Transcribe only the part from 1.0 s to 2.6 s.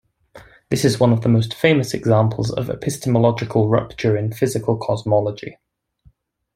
of the most famous examples